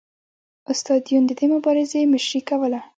استاد 0.71 1.01
یون 1.11 1.23
د 1.27 1.31
دې 1.39 1.47
مبارزې 1.53 2.01
مشري 2.13 2.41
کوله 2.49 2.79